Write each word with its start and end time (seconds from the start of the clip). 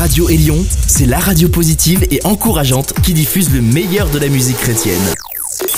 Radio 0.00 0.30
Élion, 0.30 0.64
c'est 0.86 1.04
la 1.04 1.18
radio 1.18 1.50
positive 1.50 2.06
et 2.10 2.20
encourageante 2.24 2.94
qui 3.02 3.12
diffuse 3.12 3.52
le 3.52 3.60
meilleur 3.60 4.08
de 4.08 4.18
la 4.18 4.28
musique 4.28 4.56
chrétienne. 4.56 4.98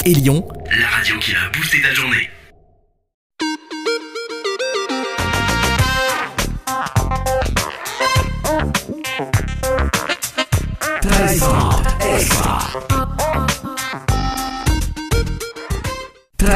Élion, 0.04 0.46
la 0.78 0.86
radio 0.86 1.18
qui 1.18 1.32
a 1.32 1.50
boosté 1.52 1.82
ta 1.82 1.92
journée. 1.92 2.30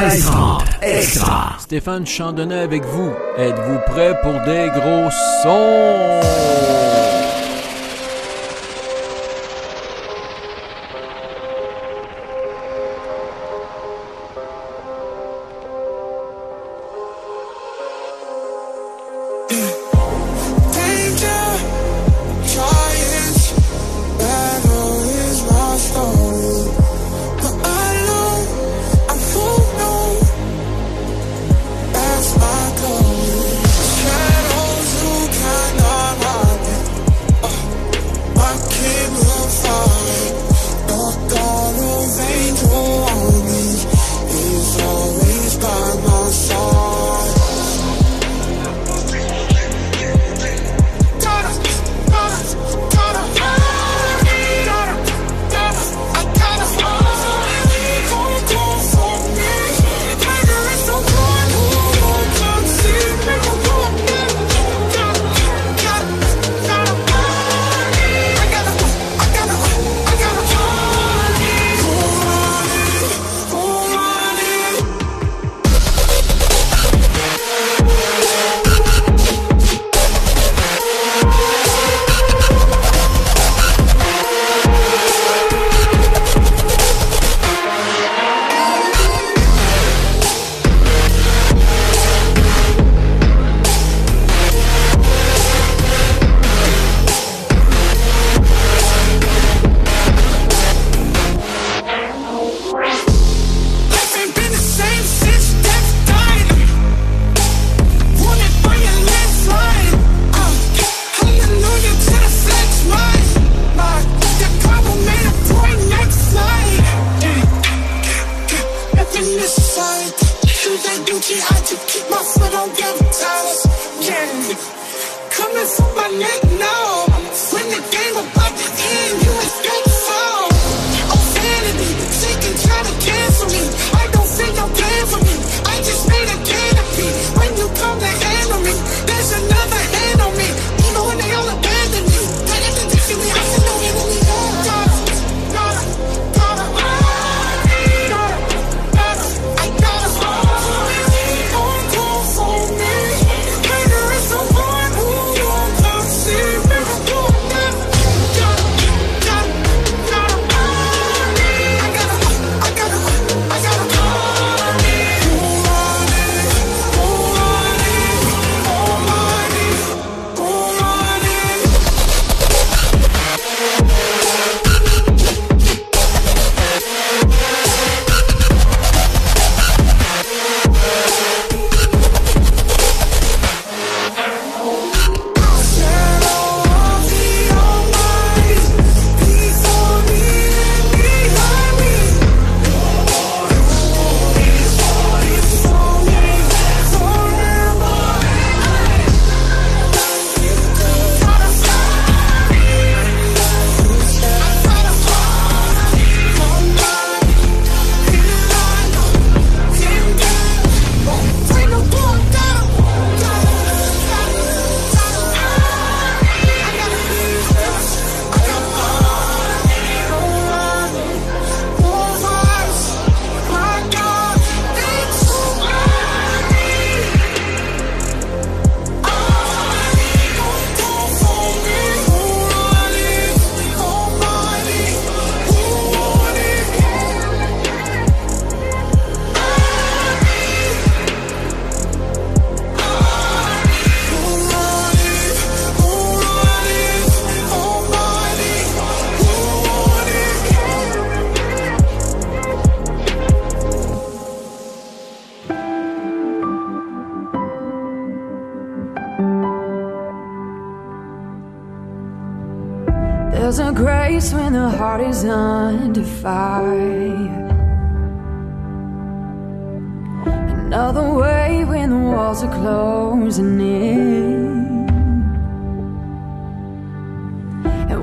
extra. 0.05 0.59
extra. 0.81 1.57
Stéphane 1.59 2.07
Chandonnet 2.07 2.59
avec 2.59 2.85
vous. 2.85 3.11
Êtes-vous 3.37 3.79
prêt 3.87 4.17
pour 4.23 4.39
des 4.45 4.69
gros 4.73 5.11
sons? 5.43 6.96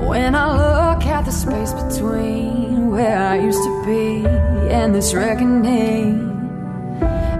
When 0.07 0.35
I 0.35 0.45
look 0.45 1.05
at 1.05 1.25
the 1.25 1.31
space 1.31 1.73
between 1.73 2.91
where 2.91 3.17
I 3.17 3.39
used 3.39 3.63
to 3.63 3.85
be 3.85 4.25
and 4.69 4.93
this 4.93 5.13
reckoning, 5.13 6.31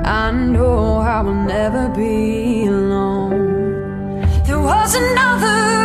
I 0.04 0.32
know 0.32 0.98
I 0.98 1.22
will 1.22 1.34
never 1.34 1.90
be 1.90 2.66
alone. 2.66 4.22
There 4.46 4.60
was 4.60 4.96
another 4.96 5.85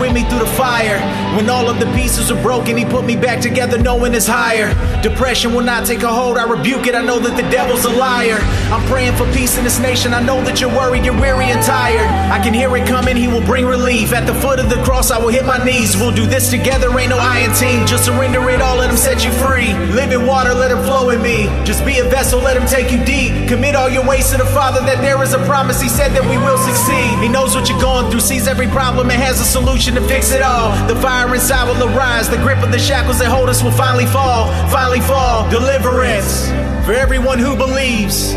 with 0.00 0.12
me 0.12 0.24
through 0.24 0.40
the 0.40 0.46
fire. 0.46 1.23
When 1.34 1.50
all 1.50 1.68
of 1.68 1.80
the 1.80 1.86
pieces 1.94 2.30
are 2.30 2.40
broken, 2.42 2.76
he 2.76 2.84
put 2.84 3.04
me 3.04 3.16
back 3.16 3.40
together, 3.40 3.76
knowing 3.76 4.14
it's 4.14 4.26
higher. 4.28 4.70
Depression 5.02 5.52
will 5.52 5.64
not 5.64 5.84
take 5.84 6.04
a 6.04 6.08
hold. 6.08 6.38
I 6.38 6.48
rebuke 6.48 6.86
it. 6.86 6.94
I 6.94 7.02
know 7.02 7.18
that 7.18 7.34
the 7.36 7.42
devil's 7.50 7.84
a 7.84 7.90
liar. 7.90 8.38
I'm 8.70 8.86
praying 8.86 9.16
for 9.16 9.26
peace 9.32 9.58
in 9.58 9.64
this 9.64 9.80
nation. 9.80 10.14
I 10.14 10.22
know 10.22 10.40
that 10.44 10.60
you're 10.60 10.70
worried, 10.70 11.04
you're 11.04 11.18
weary 11.18 11.46
and 11.46 11.60
tired. 11.60 12.06
I 12.30 12.40
can 12.40 12.54
hear 12.54 12.74
it 12.76 12.86
coming. 12.86 13.16
He 13.16 13.26
will 13.26 13.44
bring 13.44 13.66
relief. 13.66 14.12
At 14.12 14.28
the 14.28 14.34
foot 14.34 14.60
of 14.60 14.70
the 14.70 14.80
cross, 14.84 15.10
I 15.10 15.18
will 15.18 15.28
hit 15.28 15.44
my 15.44 15.58
knees. 15.64 15.96
We'll 15.96 16.14
do 16.14 16.24
this 16.24 16.50
together. 16.50 16.96
Ain't 16.96 17.10
no 17.10 17.18
I 17.18 17.40
in 17.40 17.52
team. 17.54 17.84
Just 17.84 18.04
surrender 18.04 18.48
it 18.50 18.62
all. 18.62 18.76
Let 18.76 18.90
him 18.90 18.96
set 18.96 19.24
you 19.24 19.32
free. 19.32 19.74
Live 19.90 20.12
in 20.12 20.26
water. 20.26 20.54
Let 20.54 20.70
him 20.70 20.84
flow 20.84 21.10
in 21.10 21.20
me. 21.20 21.46
Just 21.66 21.84
be 21.84 21.98
a 21.98 22.04
vessel. 22.04 22.38
Let 22.38 22.56
him 22.56 22.66
take 22.68 22.92
you 22.92 23.04
deep. 23.04 23.48
Commit 23.48 23.74
all 23.74 23.90
your 23.90 24.06
ways 24.06 24.30
to 24.30 24.36
the 24.36 24.46
Father. 24.46 24.80
That 24.86 25.02
there 25.02 25.20
is 25.24 25.34
a 25.34 25.44
promise. 25.46 25.80
He 25.80 25.88
said 25.88 26.12
that 26.12 26.22
we 26.22 26.38
will 26.38 26.58
succeed. 26.58 27.18
He 27.18 27.28
knows 27.28 27.56
what 27.56 27.68
you're 27.68 27.80
going 27.80 28.08
through. 28.10 28.20
Sees 28.20 28.46
every 28.46 28.68
problem 28.68 29.10
and 29.10 29.20
has 29.20 29.40
a 29.40 29.44
solution 29.44 29.96
to 29.96 30.00
fix 30.06 30.30
it 30.30 30.40
all. 30.40 30.70
The 30.86 30.94
fire 31.02 31.23
inside 31.32 31.64
will 31.68 31.82
arise. 31.88 32.28
The 32.28 32.36
grip 32.38 32.62
of 32.62 32.72
the 32.72 32.78
shackles 32.78 33.20
that 33.20 33.28
hold 33.28 33.48
us 33.48 33.62
will 33.62 33.70
finally 33.70 34.06
fall. 34.06 34.50
Finally 34.68 35.00
fall. 35.00 35.48
Deliverance 35.48 36.48
for 36.84 36.92
everyone 36.92 37.38
who 37.38 37.56
believes. 37.56 38.32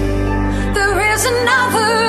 There 0.78 1.02
is 1.12 1.26
another 1.26 2.07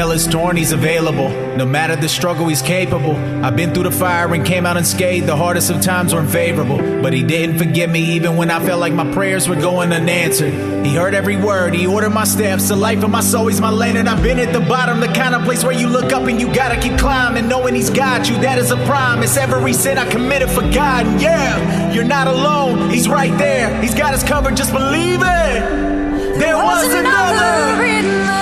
The 0.00 0.08
is 0.12 0.26
torn, 0.26 0.56
he's 0.56 0.72
available. 0.72 1.28
No 1.56 1.66
matter 1.66 1.94
the 1.94 2.08
struggle, 2.08 2.48
he's 2.48 2.62
capable. 2.62 3.14
I've 3.44 3.54
been 3.54 3.74
through 3.74 3.82
the 3.82 3.90
fire 3.90 4.32
and 4.32 4.46
came 4.46 4.64
out 4.64 4.78
unscathed. 4.78 5.26
The 5.26 5.36
hardest 5.36 5.68
of 5.68 5.82
times 5.82 6.14
were 6.14 6.20
unfavorable. 6.20 6.78
But 7.02 7.12
he 7.12 7.22
didn't 7.22 7.58
forget 7.58 7.90
me 7.90 8.14
even 8.14 8.38
when 8.38 8.50
I 8.50 8.64
felt 8.64 8.80
like 8.80 8.94
my 8.94 9.12
prayers 9.12 9.46
were 9.46 9.56
going 9.60 9.92
unanswered. 9.92 10.54
He 10.86 10.94
heard 10.94 11.14
every 11.14 11.36
word, 11.36 11.74
he 11.74 11.86
ordered 11.86 12.14
my 12.14 12.24
steps. 12.24 12.68
The 12.68 12.76
life 12.76 13.04
of 13.04 13.10
my 13.10 13.20
soul, 13.20 13.48
he's 13.48 13.60
my 13.60 13.68
lane. 13.68 13.98
And 13.98 14.08
I've 14.08 14.22
been 14.22 14.38
at 14.38 14.54
the 14.54 14.60
bottom, 14.60 15.00
the 15.00 15.08
kind 15.08 15.34
of 15.34 15.44
place 15.44 15.64
where 15.64 15.78
you 15.78 15.86
look 15.86 16.14
up 16.14 16.22
and 16.22 16.40
you 16.40 16.50
gotta 16.54 16.80
keep 16.80 16.98
climbing. 16.98 17.46
Knowing 17.46 17.74
he's 17.74 17.90
got 17.90 18.26
you, 18.26 18.40
that 18.40 18.56
is 18.56 18.70
a 18.70 18.78
promise. 18.86 19.36
Every 19.36 19.74
sin 19.74 19.98
I 19.98 20.08
committed 20.08 20.48
for 20.48 20.62
God. 20.62 21.04
And 21.04 21.20
yeah, 21.20 21.92
you're 21.92 22.04
not 22.04 22.26
alone, 22.26 22.88
he's 22.88 23.06
right 23.06 23.36
there. 23.36 23.78
He's 23.82 23.94
got 23.94 24.14
us 24.14 24.24
covered, 24.24 24.56
just 24.56 24.72
believe 24.72 25.20
it. 25.20 26.38
There 26.40 26.56
was 26.56 26.90
another. 26.90 27.84
in 27.84 28.39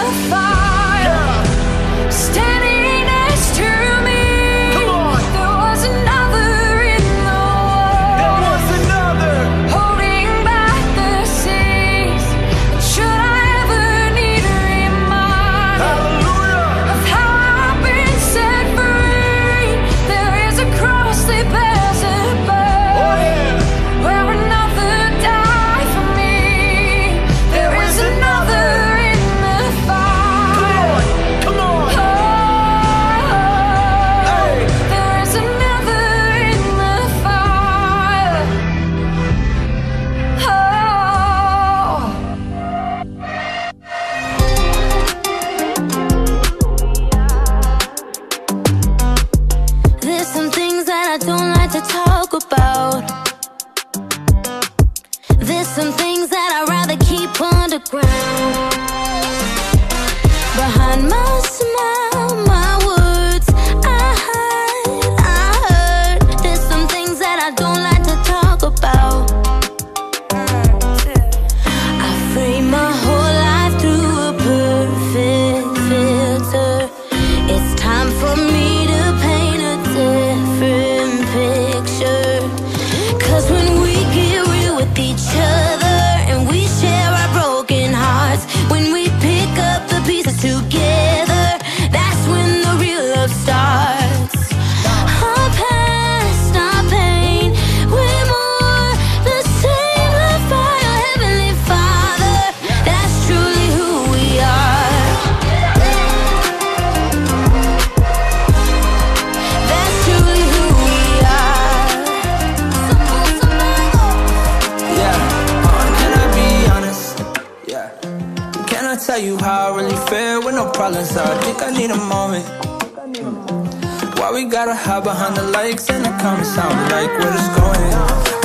hide 124.78 125.04
behind 125.04 125.36
the 125.36 125.42
likes 125.42 125.88
and 125.90 126.04
the 126.04 126.10
comments? 126.22 126.54
Sound 126.54 126.74
like 126.92 127.10
where 127.18 127.34
it's 127.34 127.50
going. 127.58 127.92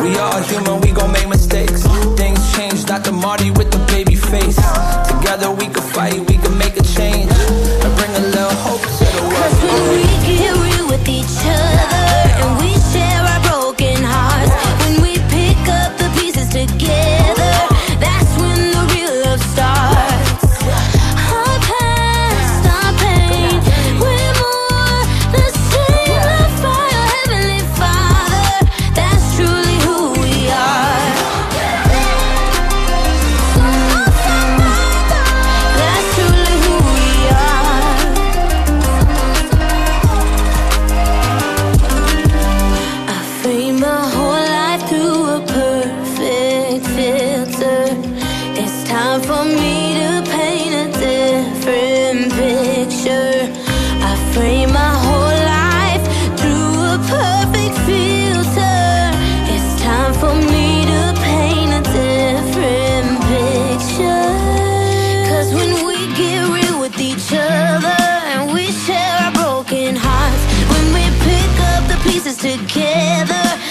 We 0.03 0.17
all 0.17 0.41
human, 0.41 0.81
we 0.81 0.91
gon' 0.91 1.11
make 1.11 1.27
together. 72.37 73.62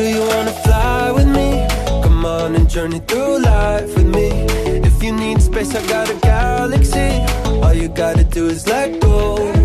Do 0.00 0.08
you 0.08 0.22
wanna 0.28 0.52
fly 0.64 1.12
with 1.12 1.28
me? 1.28 1.66
Come 2.02 2.24
on 2.24 2.54
and 2.54 2.70
journey 2.70 3.00
through 3.00 3.40
life 3.40 3.94
with 3.94 4.06
me. 4.06 4.28
If 4.88 5.02
you 5.02 5.12
need 5.12 5.42
space, 5.42 5.74
I 5.74 5.86
got 5.88 6.08
a 6.08 6.14
galaxy. 6.14 7.10
All 7.62 7.74
you 7.74 7.88
gotta 7.88 8.24
do 8.24 8.46
is 8.46 8.66
let 8.66 8.98
go. 9.02 9.59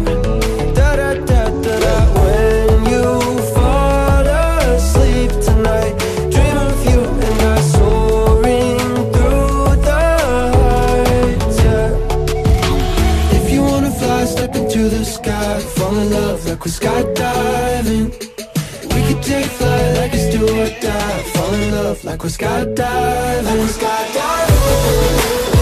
like 22.06 22.24
we're 22.24 22.30
skydiving. 22.30 23.44
Like 23.44 23.58
we're 23.58 23.68
skydiving. 23.68 25.55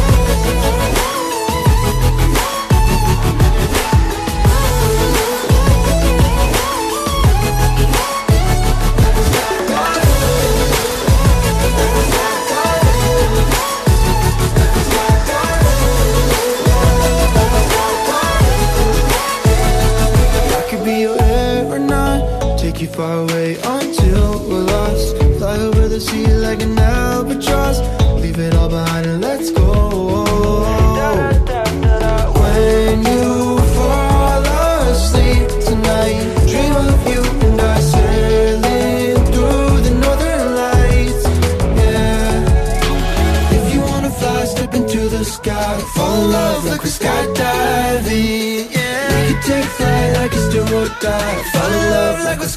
sky 51.04 51.44
Fall 51.52 51.74
in 51.74 51.90
love 51.90 52.20
like 52.24 52.40
we're 52.40 52.48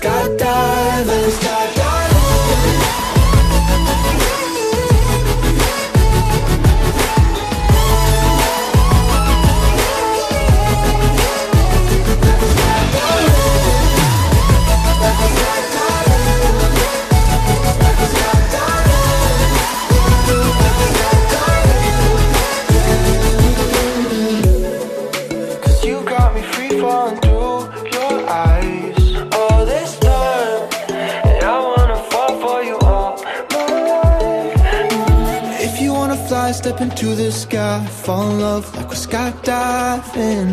fly, 36.47 36.53
step 36.53 36.81
into 36.81 37.15
the 37.15 37.33
sky, 37.33 37.85
fall 37.87 38.31
in 38.31 38.41
love 38.41 38.65
like 38.77 38.89
we're 38.89 38.95
skydiving. 38.95 40.49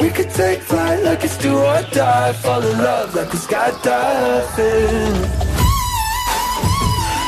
We 0.00 0.08
could 0.10 0.30
take 0.30 0.60
flight 0.60 1.02
like 1.02 1.24
it's 1.24 1.36
do 1.38 1.56
or 1.58 1.82
die, 1.92 2.32
fall 2.32 2.62
in 2.62 2.78
love 2.78 3.14
like 3.14 3.32
we're 3.32 3.46
skydiving. 3.48 5.14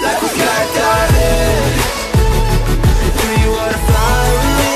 Like 0.04 0.18
we're 0.22 0.36
skydiving. 0.38 1.72
Do 3.20 3.28
you 3.42 3.50
wanna 3.56 3.80
fly 3.88 4.20
with 4.36 4.52
me? 4.60 4.74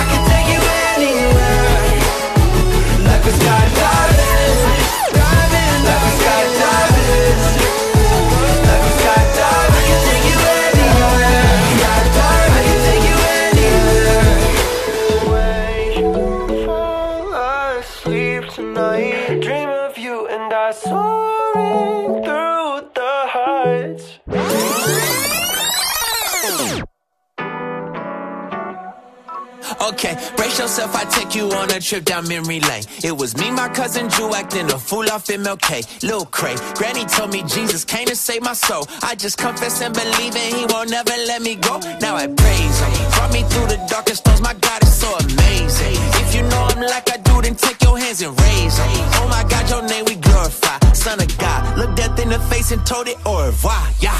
I 0.00 0.02
can 0.10 0.22
take 0.32 0.48
you 0.54 0.62
anywhere. 0.94 1.96
Like 3.08 3.22
we're 3.24 3.38
skydiving. 3.40 3.63
Trip 31.84 32.04
down 32.04 32.26
memory 32.26 32.60
lane. 32.60 32.82
It 33.04 33.16
was 33.16 33.36
me, 33.36 33.50
my 33.50 33.68
cousin 33.68 34.08
Drew, 34.08 34.34
acting 34.34 34.70
a 34.72 34.78
fool 34.78 35.08
off 35.10 35.26
MLK. 35.26 36.02
Lil 36.02 36.24
Cray, 36.26 36.56
Granny 36.74 37.04
told 37.04 37.30
me 37.32 37.42
Jesus 37.42 37.84
came 37.84 38.06
to 38.06 38.16
save 38.16 38.42
my 38.42 38.54
soul. 38.54 38.88
I 39.02 39.14
just 39.14 39.36
confess 39.38 39.80
and 39.82 39.94
believe, 39.94 40.34
and 40.34 40.54
He 40.56 40.64
won't 40.66 40.90
never 40.90 41.14
let 41.28 41.42
me 41.42 41.56
go. 41.56 41.78
Now 42.00 42.16
I 42.16 42.26
praise 42.26 42.78
Him. 42.80 43.10
Brought 43.12 43.32
me 43.32 43.42
through 43.42 43.66
the 43.66 43.86
darkest 43.88 44.22
storms. 44.22 44.40
My 44.40 44.54
God 44.54 44.82
is 44.82 44.94
so 44.94 45.14
amazing. 45.14 45.96
If 46.22 46.34
you 46.34 46.42
know 46.42 46.66
Him 46.68 46.80
like 46.80 47.10
I 47.12 47.18
do, 47.18 47.42
then 47.42 47.54
take 47.54 47.82
your 47.82 47.98
hands 47.98 48.22
and 48.22 48.32
raise 48.40 48.78
Him. 48.78 48.88
Oh 49.20 49.28
my 49.30 49.44
God, 49.48 49.68
your 49.68 49.82
name 49.82 50.06
we 50.06 50.16
glorify. 50.16 50.78
Son 50.94 51.20
of 51.20 51.38
God, 51.38 51.78
look 51.78 51.94
death 51.96 52.18
in 52.18 52.30
the 52.30 52.40
face 52.50 52.72
and 52.72 52.84
told 52.86 53.08
it 53.08 53.18
au 53.26 53.44
revoir. 53.46 53.82
Yeah. 54.00 54.18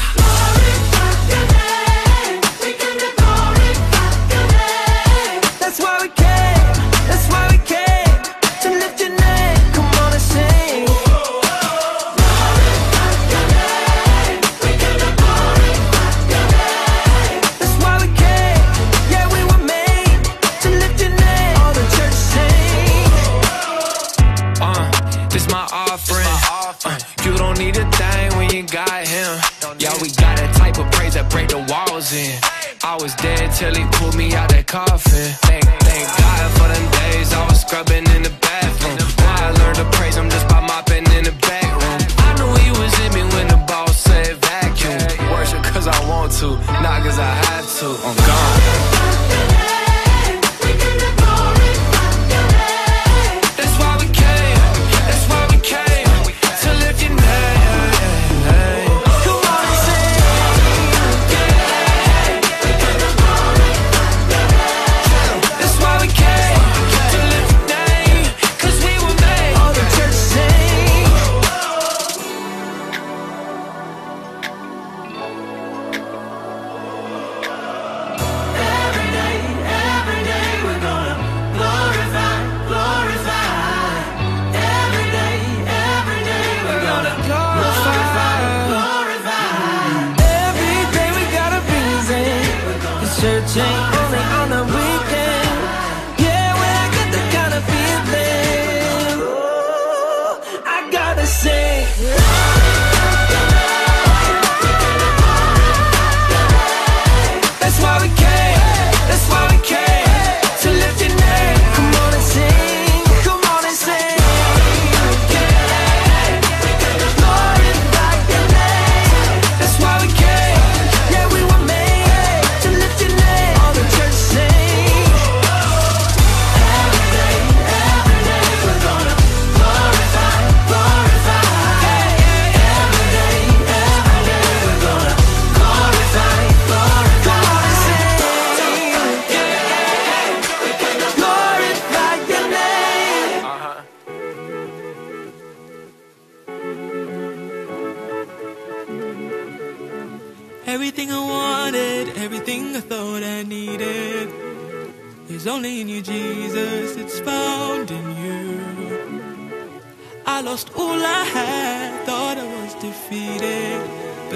balls 32.04 32.12
in. 32.12 32.38
I 32.82 32.96
was 33.00 33.14
dead 33.16 33.50
till 33.52 33.74
he 33.74 33.84
pulled 33.96 34.16
me 34.16 34.34
out 34.34 34.48
that 34.50 34.66
coffin. 34.66 35.32
Thank, 35.48 35.64
thank 35.64 36.06
God 36.18 36.50
for 36.58 36.68
them 36.68 36.86
days 37.00 37.32
I 37.32 37.46
was 37.48 37.60
scrubbing 37.60 38.04
in 38.16 38.22
the 38.22 38.34
bathroom. 38.40 38.98
Now 39.18 39.48
I 39.48 39.50
learned 39.52 39.76
to 39.76 39.84
praise 39.96 40.16
him 40.16 40.28
just 40.28 40.48
by 40.48 40.60
mopping 40.60 41.06
in 41.16 41.24
the 41.24 41.34
back 41.48 41.70
room. 41.72 42.00
I 42.18 42.30
knew 42.38 42.50
he 42.60 42.70
was 42.80 42.92
in 43.04 43.10
me 43.14 43.22
when 43.34 43.48
the 43.48 43.60
boss 43.66 43.96
said 43.96 44.36
vacuum. 44.36 44.98
Worship 45.32 45.62
cause 45.72 45.86
I 45.86 45.98
want 46.08 46.32
to, 46.40 46.56
not 46.82 47.02
cause 47.02 47.18
I 47.18 47.32
had 47.46 47.64
to. 47.80 47.88
Um. 48.08 48.23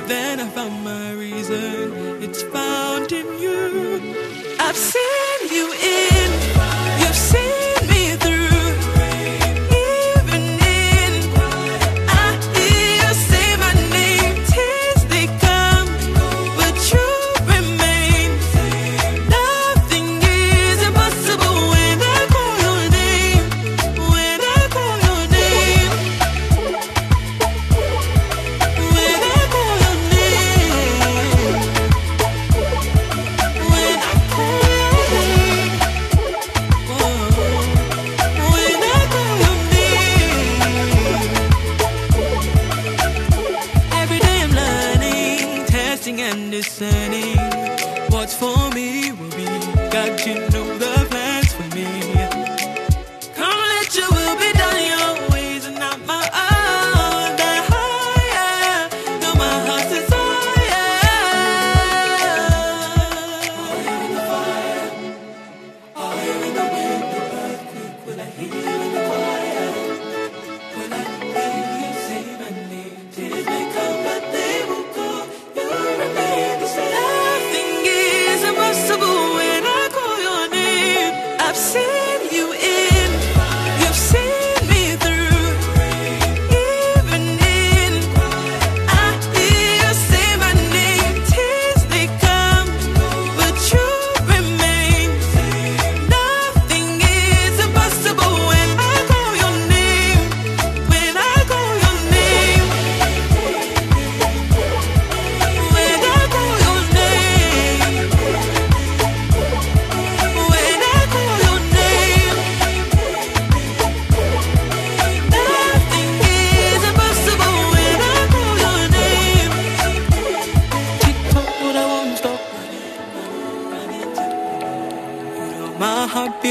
Then 0.08 0.40
I 0.40 0.48
found 0.48 0.84
my 0.84 1.12
reason. 1.12 2.22
It's 2.22 2.42
found 2.42 3.12
in 3.12 3.26
you. 3.38 4.16
I've 4.58 4.74
seen 4.74 5.48
you 5.50 5.70
in. 5.70 6.57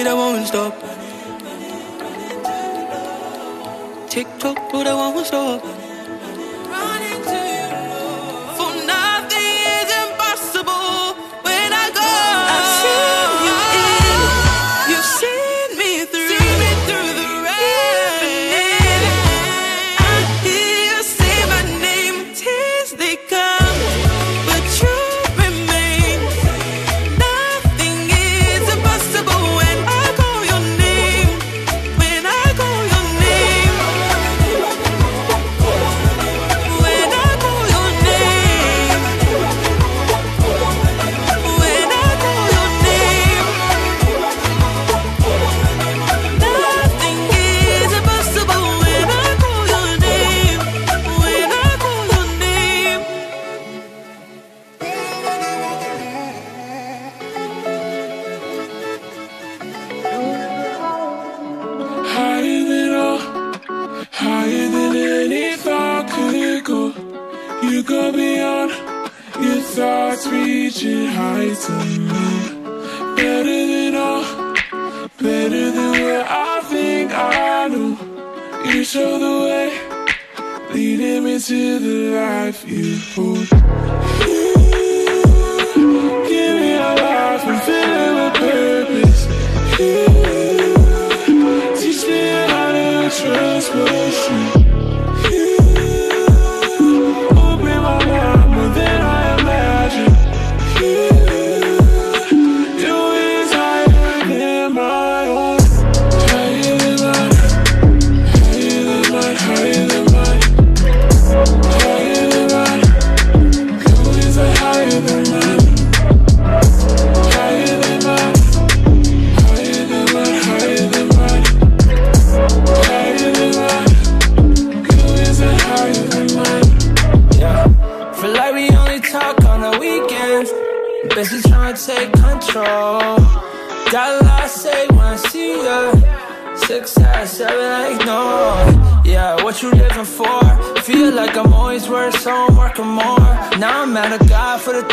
I 0.07 0.13
won't 0.13 0.47
stop. 0.47 0.73
Tick 4.09 4.27
tock, 4.39 4.57
but 4.71 4.87
I 4.87 4.93
won't 4.93 5.27
stop. 5.27 5.86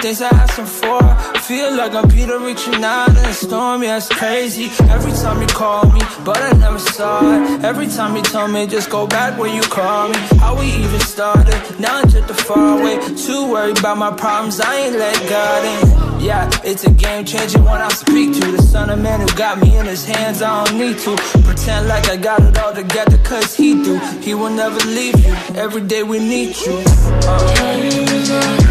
Things 0.05 0.21
I 0.21 0.29
him 0.53 0.67
for. 0.67 1.01
Feel 1.49 1.75
like 1.75 1.95
I'm 1.95 2.07
Peter 2.11 2.39
reaching 2.39 2.85
out 2.85 3.09
in 3.09 3.25
a 3.25 3.33
storm, 3.33 3.83
yeah, 3.83 3.97
it's 3.97 4.09
crazy. 4.09 4.67
Every 4.91 5.13
time 5.13 5.41
you 5.41 5.47
call 5.47 5.91
me, 5.93 6.01
but 6.27 6.37
I 6.37 6.53
never 6.59 6.79
saw 6.79 7.21
it. 7.37 7.65
Every 7.65 7.87
time 7.87 8.15
you 8.15 8.23
told 8.23 8.51
me, 8.51 8.67
just 8.67 8.91
go 8.91 9.07
back 9.07 9.39
when 9.39 9.55
you 9.55 9.63
call 9.63 10.11
me. 10.11 10.19
How 10.43 10.59
we 10.61 10.67
even 10.67 11.01
started, 11.01 11.59
now 11.81 12.01
I'm 12.01 12.09
just 12.11 12.29
a 12.29 12.35
far 12.35 12.79
away. 12.79 12.97
Too 13.17 13.51
worried 13.51 13.79
about 13.79 13.97
my 13.97 14.13
problems, 14.13 14.61
I 14.61 14.75
ain't 14.77 14.97
let 14.97 15.17
God 15.31 15.61
in. 15.75 16.21
Yeah, 16.21 16.51
it's 16.65 16.85
a 16.85 16.91
game 16.91 17.25
changer 17.25 17.61
when 17.61 17.81
I 17.81 17.89
speak 17.89 18.35
to 18.41 18.53
the 18.53 18.61
son 18.61 18.91
of 18.91 18.99
man 18.99 19.21
who 19.21 19.37
got 19.39 19.59
me 19.59 19.75
in 19.79 19.87
his 19.87 20.05
hands. 20.05 20.43
I 20.43 20.65
don't 20.65 20.79
need 20.79 20.99
to 20.99 21.17
pretend 21.49 21.89
like 21.89 22.11
I 22.11 22.17
got 22.19 22.43
it 22.43 22.59
all 22.59 22.75
together, 22.75 23.17
cause 23.25 23.57
he 23.57 23.83
do. 23.83 23.99
He 24.21 24.35
will 24.35 24.51
never 24.51 24.81
leave 24.87 25.19
you. 25.25 25.35
Every 25.55 25.83
day 25.83 26.03
we 26.03 26.19
need 26.19 26.57
you. 26.59 26.83
Higher 27.25 28.64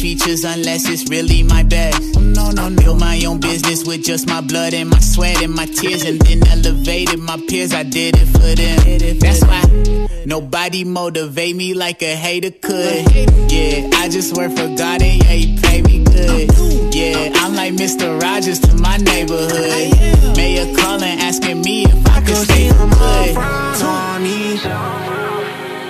features 0.00 0.44
unless 0.44 0.88
it's 0.88 1.08
really 1.10 1.42
my 1.42 1.62
best. 1.62 2.18
No, 2.18 2.50
no, 2.50 2.68
no. 2.68 2.76
Build 2.76 3.00
my 3.00 3.22
own 3.24 3.38
business 3.40 3.86
with 3.86 4.02
just 4.02 4.26
my 4.26 4.40
blood 4.40 4.72
and 4.72 4.88
my 4.88 4.98
sweat 4.98 5.42
and 5.42 5.54
my 5.54 5.66
tears, 5.66 6.04
and 6.04 6.20
then 6.20 6.46
elevated 6.48 7.18
my 7.18 7.36
peers. 7.48 7.72
I 7.74 7.82
did 7.82 8.16
it 8.16 8.26
for 8.26 8.54
them. 8.60 9.18
That's 9.18 9.42
why 9.44 10.24
nobody 10.26 10.84
motivate 10.84 11.54
me 11.56 11.74
like 11.74 12.02
a 12.02 12.16
hater 12.16 12.50
could. 12.50 13.12
Yeah, 13.52 13.90
I 13.94 14.08
just 14.08 14.36
work 14.36 14.50
for 14.52 14.68
God 14.76 15.02
and 15.02 15.22
yeah, 15.22 15.32
He 15.32 15.58
pay 15.60 15.82
me 15.82 16.04
good. 16.04 16.94
Yeah, 16.94 17.32
I'm 17.34 17.54
like 17.54 17.74
Mr. 17.74 18.20
Rogers 18.20 18.60
to 18.60 18.74
my 18.76 18.96
neighborhood. 18.96 20.36
Mayor 20.36 20.74
calling 20.76 21.18
asking 21.20 21.60
me 21.62 21.84
if 21.84 22.06
I 22.06 22.20
could 22.20 22.36
stay 22.36 22.68
for 22.70 22.88
good. 22.88 23.36
on 23.36 24.22
me. 24.22 24.58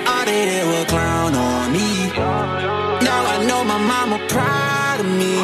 All 0.07 0.25
they 0.25 0.45
did 0.47 0.67
was 0.67 0.85
clown 0.87 1.35
on 1.35 1.73
me. 1.73 2.80
Know 3.49 3.65
my 3.65 3.79
mama 3.79 4.19
proud 4.29 5.01
of 5.01 5.07
me. 5.07 5.35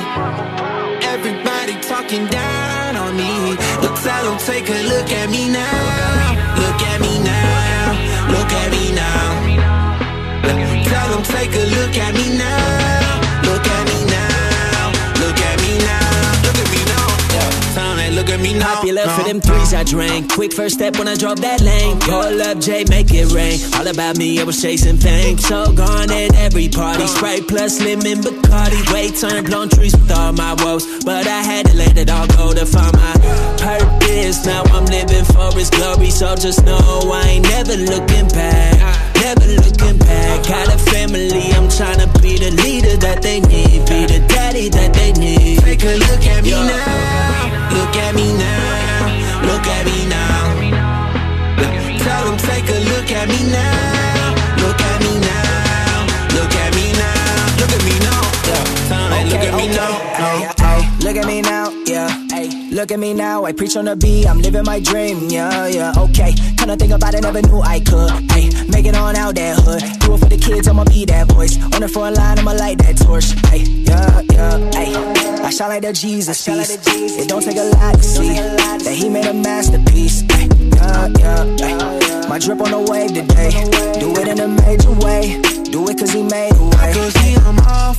Everybody 1.02 1.74
talking 1.80 2.26
down 2.26 2.96
on 2.96 3.16
me. 3.16 3.56
But 3.80 3.96
tell 3.96 4.24
them 4.24 4.38
take 4.38 4.68
a 4.68 4.82
look 4.92 5.11
at 5.11 5.30
me 5.30 5.48
now. 5.48 6.56
Look 6.62 6.82
at 6.92 7.00
me 7.00 7.18
now. 7.24 8.28
Look 8.35 8.52
at 8.52 8.68
me 8.70 8.92
now. 8.92 9.28
Tell 10.85 11.09
them 11.11 11.22
take 11.24 11.54
a 11.54 11.64
look 11.76 11.96
at 11.96 12.14
me 12.14 12.37
now. 12.37 12.86
Look 18.27 18.39
at 18.39 18.43
me 18.43 18.59
now. 18.59 18.75
Popular 18.77 19.07
for 19.09 19.25
them 19.25 19.41
threes 19.41 19.73
I 19.75 19.85
drank. 19.85 20.33
Quick 20.33 20.53
first 20.53 20.77
step 20.77 20.99
when 20.99 21.09
I 21.09 21.15
drove 21.15 21.41
that 21.43 21.61
lane. 21.61 21.99
Pull 22.01 22.43
up, 22.43 22.59
Jay, 22.59 22.85
make 22.89 23.12
it 23.12 23.33
rain. 23.33 23.59
All 23.75 23.87
about 23.87 24.17
me, 24.17 24.41
I 24.41 24.45
was 24.45 24.61
chasing 24.61 24.97
fame. 24.97 25.39
So 25.39 25.73
gone 25.73 26.11
at 26.11 26.35
every 26.35 26.69
party. 26.69 27.07
Sprite 27.07 27.47
plus 27.49 27.81
lemon 27.81 28.23
Bacardi. 28.23 28.93
Way 28.93 29.11
turned 29.11 29.47
blown 29.47 29.69
trees 29.69 29.93
with 29.93 30.11
all 30.11 30.33
my 30.33 30.55
woes. 30.65 31.05
But 31.05 31.27
I 31.27 31.43
had 31.43 31.67
to 31.67 31.77
let 31.77 31.97
it 31.99 32.11
all 32.11 32.27
go 32.27 32.53
to 32.53 32.67
find 32.67 32.95
my 32.97 33.15
purpose. 33.59 34.45
Now 34.45 34.62
I'm 34.75 34.87
living 34.87 35.25
for 35.25 35.53
his 35.55 35.71
glory. 35.71 36.11
So 36.11 36.35
just 36.37 36.65
know 36.65 36.79
I 37.12 37.23
ain't 37.29 37.45
never 37.45 37.77
looking 37.77 38.29
back. 38.29 39.06
Never 39.22 39.46
looking 39.62 39.98
back. 39.98 40.46
Got 40.46 40.74
a 40.74 40.79
family, 40.90 41.52
I'm 41.57 41.68
trying 41.68 42.00
to 42.00 42.09
be 42.20 42.38
the 42.38 42.50
leader 42.62 42.96
that 42.98 43.22
they 43.22 43.40
need. 43.40 43.87
Be 43.88 44.07
the 44.07 44.24
daddy 44.29 44.68
that 44.70 44.92
they 44.94 45.12
need. 45.12 45.61
Take 45.61 45.85
a 45.85 45.96
look 45.96 46.24
at 46.26 46.44
me 46.44 46.50
now. 46.50 47.76
Look 47.76 47.96
at 47.96 48.14
me 48.14 48.33
now. 48.37 49.46
Look 49.48 49.66
at 49.66 49.85
me 49.87 50.07
now. 50.09 50.37
Tell 52.05 52.24
them 52.26 52.38
take 52.38 52.68
a 52.68 52.79
look 52.90 53.11
at 53.11 53.29
me 53.29 53.40
now. 53.50 54.35
Look 54.62 54.81
at 54.81 54.98
me 55.02 55.12
now. 55.20 56.07
Look 56.37 56.55
at 56.55 56.70
me 56.74 56.92
now. 56.92 57.61
Look 57.61 57.72
at 57.72 57.83
me 57.85 57.94
now. 58.07 58.22
Tell 58.88 59.09
them 59.11 59.29
look 59.31 59.42
at 59.42 59.55
me 59.57 59.66
now. 59.68 60.16
Look 61.07 61.16
at 61.16 61.26
me 61.26 61.40
now, 61.40 61.70
look 62.77 62.93
at 62.93 62.99
me 62.99 63.15
now. 63.15 63.47
I 63.47 63.53
preach 63.53 63.75
on 63.77 63.87
the 63.87 63.97
beat. 63.97 64.27
I'm 64.27 64.41
living 64.43 64.65
my 64.65 64.79
dream, 64.79 65.29
yeah, 65.31 65.67
yeah. 65.67 65.93
Okay, 65.97 66.35
kinda 66.59 66.77
think 66.77 66.93
about 66.93 67.15
it, 67.15 67.23
never 67.23 67.41
knew 67.41 67.61
I 67.61 67.81
could. 67.81 68.12
Ay, 68.31 68.51
make 68.69 68.85
it 68.85 68.95
on 68.95 69.17
out 69.17 69.35
that 69.37 69.57
hood. 69.59 69.83
Do 70.01 70.15
it 70.15 70.19
for 70.21 70.29
the 70.29 70.37
kids, 70.37 70.69
I'ma 70.69 70.85
be 70.85 71.07
that 71.07 71.33
voice. 71.33 71.57
On 71.75 71.81
the 71.81 71.89
front 71.89 72.17
line, 72.17 72.39
I'ma 72.39 72.53
light 72.53 72.79
that 72.79 72.99
torch. 72.99 73.33
Ay, 73.51 73.65
yeah, 73.89 74.21
yeah. 74.31 74.79
Ay, 74.81 74.93
I 75.43 75.51
shine 75.51 75.71
like 75.71 75.83
the 75.83 75.93
Jesus 75.93 76.45
piece. 76.45 76.71
It 77.17 77.29
don't 77.29 77.43
take 77.43 77.57
a 77.57 77.65
lot 77.81 77.95
to 77.97 78.03
see 78.05 78.35
that 78.85 78.95
He 78.95 79.09
made 79.09 79.27
a 79.27 79.35
masterpiece. 79.35 80.23
Ay, 80.31 80.49
yeah, 80.77 81.09
yeah. 81.19 81.65
Ay, 81.65 82.29
my 82.29 82.39
drip 82.39 82.61
on 82.61 82.71
the 82.71 82.83
wave 82.93 83.15
today. 83.15 83.51
Do 83.99 84.12
it 84.21 84.29
in 84.29 84.39
a 84.39 84.49
major 84.49 84.93
way. 85.01 85.41
Do 85.73 85.89
it 85.89 85.99
cause 85.99 86.12
He 86.12 86.23
made 86.23 86.53
a 86.53 86.62
way. 86.62 86.77
I 86.77 86.93
could 86.93 87.12
see 87.25 87.35
them 87.37 87.59
all 87.67 87.95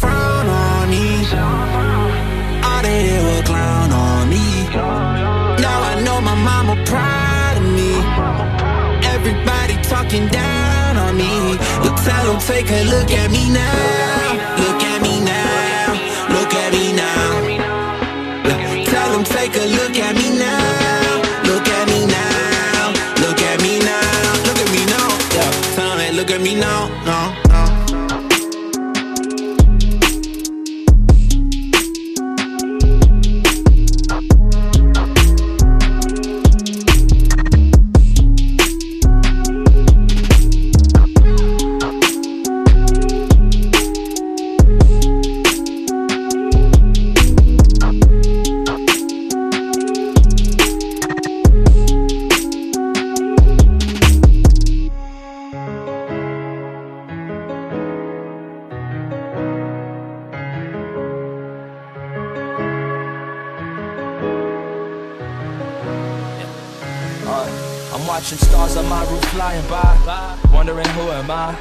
looking 10.17 10.31
down 10.31 10.97
on 10.97 11.17
me. 11.17 11.57
But 11.81 11.95
tell 11.97 12.25
them 12.25 12.39
take 12.39 12.69
a 12.71 12.83
look 12.85 13.11
at 13.11 13.31
me 13.31 13.49
now. 13.49 14.57
Look 14.57 14.83
at 14.83 15.01
me 15.01 15.21
now. 15.21 15.93
Look 16.29 16.53
at 16.53 16.73
me 16.73 16.93
now. 16.93 17.07
Take 19.23 19.55
a 19.55 19.65
look 19.65 19.97
at 19.97 20.15
me 20.15 20.37
now. 20.37 21.21
Look 21.43 21.67
at 21.67 21.87
me 21.87 22.05
now. 22.05 22.93
Look 23.23 23.41
at 23.41 23.61
me 23.61 23.79
now. 23.79 24.43
Look 24.45 24.59
at 24.59 24.71
me 24.71 24.85
now. 24.85 26.11
Look 26.13 26.31
at 26.31 26.41
me 26.41 26.55
now. 26.55 26.96
Watching 68.17 68.37
stars 68.39 68.75
on 68.75 68.89
my 68.89 69.03
roof 69.11 69.23
flying 69.25 69.63
by, 69.69 70.39
wondering 70.51 70.87
who 70.97 71.01
am 71.11 71.29
I. 71.29 71.53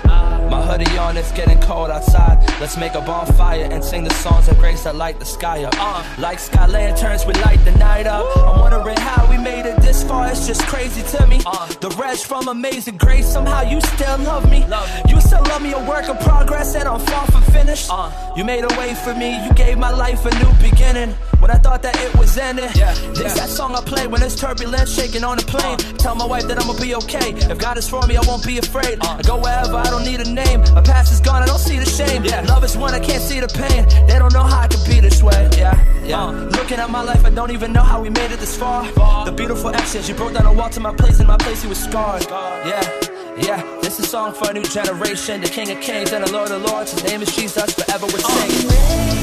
My 0.50 0.62
hoodie 0.62 0.96
on, 0.96 1.18
it's 1.18 1.30
getting 1.32 1.60
cold 1.60 1.90
outside. 1.90 2.38
Let's 2.58 2.78
make 2.78 2.94
a 2.94 3.02
bonfire 3.02 3.68
and 3.70 3.84
sing 3.84 4.04
the 4.04 4.14
songs 4.14 4.48
of 4.48 4.56
grace 4.58 4.84
that 4.84 4.96
light 4.96 5.18
the 5.18 5.26
sky 5.26 5.64
up. 5.64 6.18
Like 6.18 6.38
sky 6.38 6.66
lanterns, 6.66 7.26
we 7.26 7.34
light 7.44 7.62
the 7.66 7.72
night 7.72 8.06
up. 8.06 8.24
I'm 8.38 8.60
wondering 8.60 8.96
how 8.96 9.30
we 9.30 9.36
made 9.36 9.66
it 9.66 9.76
this 9.82 10.02
far, 10.02 10.30
it's 10.30 10.46
just 10.46 10.62
crazy 10.62 11.02
to 11.18 11.26
me. 11.26 11.40
The 11.84 11.94
reg 12.00 12.16
from 12.20 12.48
Amazing 12.48 12.96
Grace, 12.96 13.26
somehow 13.26 13.60
you 13.60 13.78
still 13.82 14.16
love 14.20 14.50
me. 14.50 14.64
You 15.10 15.20
still 15.20 15.42
love 15.42 15.60
me, 15.60 15.74
a 15.74 15.84
work 15.86 16.08
of 16.08 16.18
progress, 16.20 16.74
and 16.74 16.88
I'm 16.88 17.00
far 17.00 17.26
from 17.26 17.42
finished. 17.52 17.88
Uh, 17.90 18.10
you 18.34 18.44
made 18.44 18.64
a 18.64 18.74
way 18.78 18.94
for 18.94 19.14
me, 19.14 19.44
you 19.44 19.52
gave 19.52 19.76
my 19.76 19.90
life 19.90 20.24
a 20.24 20.30
new 20.42 20.52
beginning. 20.70 21.14
When 21.46 21.54
I 21.54 21.60
thought 21.60 21.80
that 21.82 21.96
it 22.02 22.12
was 22.16 22.36
ending, 22.36 22.68
yeah, 22.74 22.92
this 23.14 23.34
that 23.38 23.48
song 23.48 23.76
I 23.76 23.80
play 23.80 24.08
when 24.08 24.20
it's 24.20 24.34
turbulent, 24.34 24.88
shaking 24.88 25.22
on 25.22 25.36
the 25.36 25.44
plane. 25.44 25.78
Uh. 25.78 25.96
Tell 25.96 26.16
my 26.16 26.26
wife 26.26 26.48
that 26.48 26.60
I'ma 26.60 26.74
be 26.74 26.96
okay. 26.96 27.34
If 27.34 27.58
God 27.58 27.78
is 27.78 27.88
for 27.88 28.04
me, 28.08 28.16
I 28.16 28.20
won't 28.26 28.44
be 28.44 28.58
afraid. 28.58 28.98
I 29.00 29.22
go 29.22 29.36
wherever, 29.36 29.76
I 29.76 29.84
don't 29.84 30.04
need 30.04 30.18
a 30.18 30.28
name. 30.28 30.62
My 30.74 30.82
past 30.82 31.12
is 31.12 31.20
gone, 31.20 31.44
I 31.44 31.46
don't 31.46 31.60
see 31.60 31.78
the 31.78 31.86
shame. 31.86 32.24
Yeah. 32.24 32.40
Love 32.48 32.64
is 32.64 32.76
one, 32.76 32.94
I 32.94 32.98
can't 32.98 33.22
see 33.22 33.38
the 33.38 33.46
pain. 33.46 33.86
They 34.08 34.18
don't 34.18 34.32
know 34.32 34.42
how 34.42 34.62
I 34.62 34.66
could 34.66 34.84
be 34.88 34.98
this 34.98 35.22
way. 35.22 35.48
Yeah, 35.56 35.78
yeah. 36.02 36.24
Uh, 36.24 36.32
looking 36.58 36.80
at 36.80 36.90
my 36.90 37.02
life, 37.02 37.24
I 37.24 37.30
don't 37.30 37.52
even 37.52 37.72
know 37.72 37.84
how 37.84 38.02
we 38.02 38.10
made 38.10 38.32
it 38.32 38.40
this 38.40 38.56
far. 38.56 38.82
The 39.24 39.30
beautiful 39.30 39.70
actions, 39.70 40.08
you 40.08 40.16
broke 40.16 40.32
down 40.32 40.46
a 40.46 40.52
wall 40.52 40.70
to 40.70 40.80
my 40.80 40.96
place, 40.96 41.20
and 41.20 41.28
my 41.28 41.36
place 41.36 41.62
you 41.62 41.68
was 41.68 41.78
scarred. 41.78 42.26
Yeah. 42.28 42.82
Yeah, 43.38 43.62
this 43.82 44.00
is 44.00 44.06
a 44.06 44.08
song 44.08 44.34
for 44.34 44.50
a 44.50 44.52
new 44.52 44.64
generation. 44.64 45.42
The 45.42 45.48
King 45.48 45.70
of 45.70 45.80
Kings 45.80 46.10
and 46.10 46.26
the 46.26 46.32
Lord 46.32 46.50
of 46.50 46.62
Lords. 46.62 46.90
His 46.90 47.04
name 47.04 47.22
is 47.22 47.36
Jesus, 47.36 47.72
forever 47.74 48.06
we're 48.06 48.18
singing. 48.18 49.15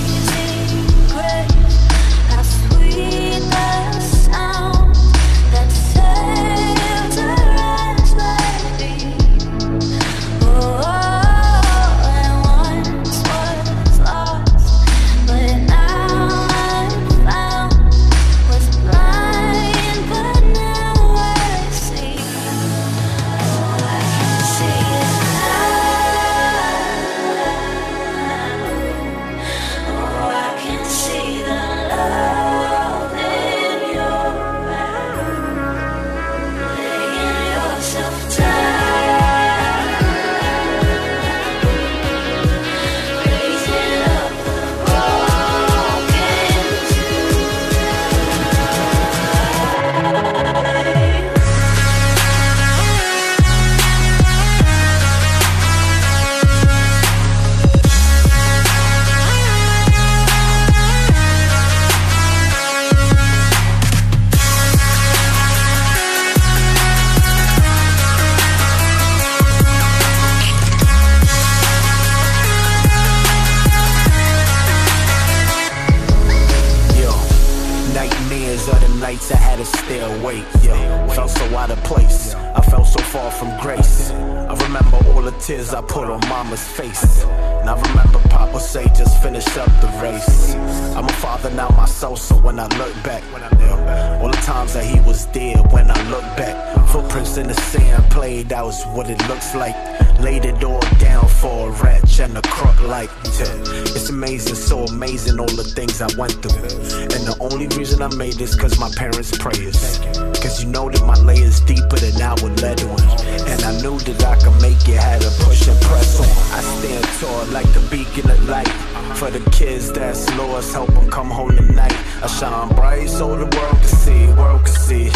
That 98.42 98.66
was 98.66 98.84
what 98.96 99.10
it 99.10 99.20
looks 99.28 99.54
like. 99.54 99.76
Laid 100.20 100.46
it 100.46 100.64
all 100.64 100.82
down 100.98 101.28
for 101.28 101.70
a 101.70 101.72
wretch 101.84 102.20
and 102.20 102.36
a 102.38 102.42
crook 102.42 102.82
like. 102.82 103.10
It's 103.26 104.10
amazing, 104.10 104.56
so 104.56 104.86
amazing 104.86 105.40
all 105.40 105.46
the 105.46 105.64
things 105.64 106.02
I 106.02 106.08
went 106.18 106.34
through. 106.42 106.66
And 107.14 107.22
the 107.30 107.38
only 107.40 107.68
reason 107.78 108.02
I 108.02 108.14
made 108.16 108.34
this 108.34 108.56
cause 108.56 108.80
my 108.80 108.90
parents' 108.96 109.38
prayers. 109.38 110.00
Cause 110.42 110.64
you 110.64 110.70
know 110.70 110.90
that 110.90 111.06
my 111.06 111.16
layers 111.22 111.60
deeper 111.62 111.98
than 111.98 112.22
I 112.22 112.34
would 112.42 112.60
let 112.62 112.84
on. 112.84 113.00
And 113.46 113.62
I 113.64 113.74
knew 113.82 114.00
that 114.00 114.24
I 114.26 114.36
could 114.42 114.60
make 114.62 114.82
it, 114.90 114.98
had 114.98 115.22
to 115.22 115.32
push 115.46 115.68
and 115.68 115.80
press 115.82 116.20
on. 116.20 116.34
I 116.58 116.62
stand 116.62 117.06
tall 117.20 117.46
like 117.54 117.70
the 117.74 117.86
beacon 117.92 118.32
of 118.32 118.50
light. 118.50 118.74
For 119.18 119.30
the 119.30 119.48
kids 119.52 119.92
that's 119.92 120.26
lost, 120.38 120.74
help 120.74 120.90
them 120.94 121.10
come 121.10 121.30
home 121.30 121.56
tonight. 121.56 121.96
I 122.24 122.28
shine 122.28 122.74
bright 122.76 123.10
so 123.10 123.38
the 123.38 123.46
world 123.58 123.78
can 123.78 123.84
see, 123.84 124.26
world 124.34 124.66
can 124.66 124.74
see 124.74 125.10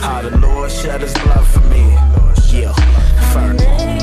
how 0.00 0.22
the 0.22 0.36
Lord 0.38 0.70
shed 0.70 1.02
his 1.02 1.12
blood 1.14 1.46
for 1.46 1.60
me. 1.68 2.21
Yeah, 2.52 2.74
firm. 3.32 4.01